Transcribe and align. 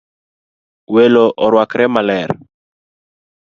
Welo 0.93 1.23
orwakore 1.45 1.85
maler 1.95 2.29